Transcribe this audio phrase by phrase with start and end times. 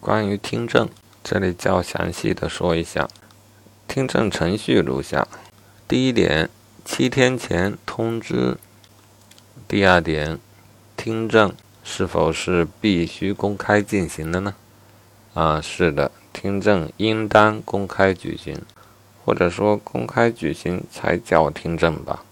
[0.00, 0.88] 关于听证，
[1.24, 3.08] 这里较详细的说一下，
[3.88, 5.26] 听证程序如下：
[5.88, 6.48] 第一点，
[6.84, 8.56] 七天前通知；
[9.66, 10.38] 第二点，
[10.96, 14.54] 听证是否是必须公开进行的呢？
[15.34, 18.62] 啊，是的，听证应当公开举行，
[19.24, 22.24] 或者说公开举行才叫听证吧。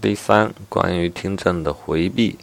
[0.00, 2.38] 第三，关于听证的回避，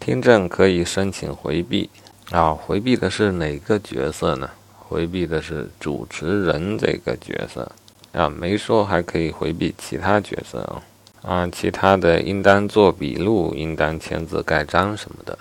[0.00, 1.90] 听证可以申请回避。
[2.32, 4.48] 啊，回避的是哪个角色呢？
[4.78, 7.70] 回避的是主持人这个角色。
[8.12, 10.82] 啊，没说还可以回避其他角色啊。
[11.22, 15.38] 啊，其他的应当做笔录，应当签字盖章什么的，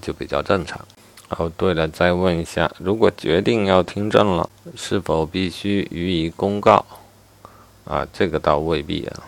[0.00, 0.80] 就比较正常。
[1.30, 6.86] 哦，对了，再问一下，如果决定要听证了，是否必须予以公告？
[7.84, 9.24] 啊，这个倒未必啊，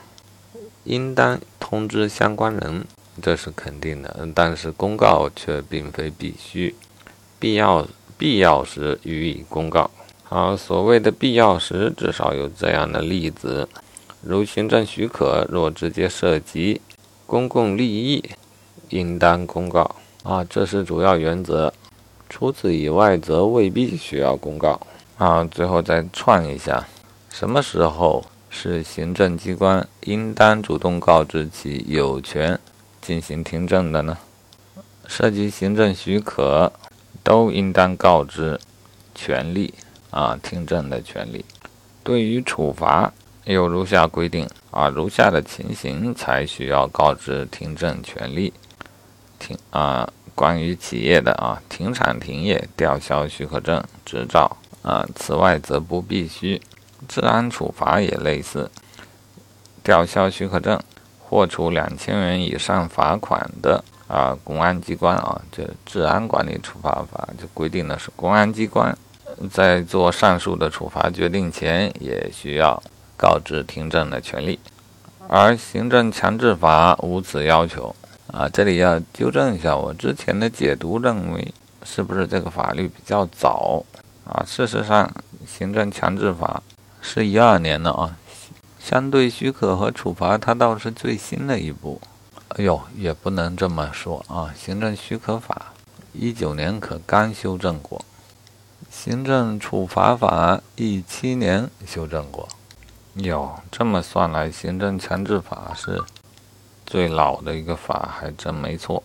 [0.85, 2.85] 应当通知相关人，
[3.21, 4.29] 这是肯定的。
[4.35, 6.75] 但是公告却并非必须，
[7.41, 9.91] 必要必要时予以公告。
[10.23, 13.69] 好，所谓的必要时，至少有这样的例子，
[14.23, 16.81] 如行政许可若直接涉及
[17.27, 18.23] 公共利益，
[18.91, 19.97] 应当公告。
[20.23, 21.73] 啊，这是主要原则。
[22.29, 24.79] 除此以外，则未必需要公告。
[25.17, 26.87] 啊，最后再串一下，
[27.31, 32.61] 什么时候是行政机关应当主动告知其有权
[33.03, 34.19] 进行听证的呢？
[35.07, 36.73] 涉及行政许可，
[37.23, 38.59] 都应当告知
[39.15, 39.75] 权利
[40.11, 41.45] 啊，听证的权利。
[42.03, 43.13] 对于处罚，
[43.45, 48.53] 有如下规定啊，如下的情形才需要告知听证权利。
[49.39, 50.11] 停啊。
[50.33, 56.59] 关于企业的啊，停产停业、吊销许可证、执照啊，此外则不必须。
[57.07, 58.71] 治安处罚也类似，
[59.83, 60.81] 吊销许可证
[61.19, 68.97] 或处两千元以上罚款的啊，公安机关啊，这治安管理处罚法就规定的是公安机关
[69.49, 72.83] 在做上述的处罚决定前，也需要
[73.17, 74.59] 告知听证的权利，
[75.29, 77.95] 而行政强制法无此要求。
[78.33, 83.85] 啊，这里要纠正一下，我之前的解读认为是不是这个法律比较早
[84.25, 84.43] 啊？
[84.45, 85.09] 事实上，
[85.47, 86.61] 行政强制法
[87.01, 88.17] 是一二年的啊，
[88.81, 92.01] 相对许可和处罚它倒是最新的一部。
[92.51, 95.73] 哎呦，也不能这么说啊，行政许可法
[96.13, 98.05] 一九年可刚修正过，
[98.91, 102.49] 行政处罚法一七年修正过。
[103.15, 106.03] 哟，这么算来，行政强制法是。
[106.85, 109.01] 最老的一个法还真没错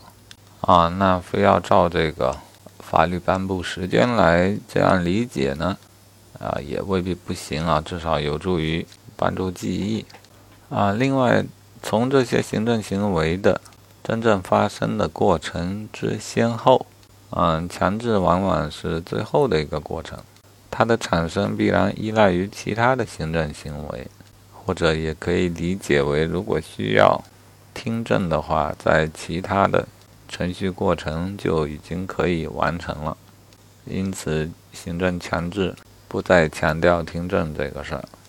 [0.62, 2.36] 啊，那非要照这个
[2.80, 5.78] 法律颁布时间来这样理解呢，
[6.40, 8.84] 啊，也未必不行啊，至少有助于
[9.16, 10.04] 帮助记忆
[10.68, 10.94] 啊。
[10.94, 11.46] 另外，
[11.88, 13.62] 从这些行政行为的
[14.04, 16.84] 真正发生的过程之先后，
[17.30, 20.18] 嗯，强制往往是最后的一个过程，
[20.72, 24.08] 它的产生必然依赖于其他的行政行为，
[24.52, 27.24] 或者也可以理解为，如果需要。
[27.76, 29.86] 听证的话，在其他的
[30.28, 33.16] 程序过程就已经可以完成了，
[33.84, 35.76] 因此行政强制
[36.08, 38.04] 不再强调听证这个事儿。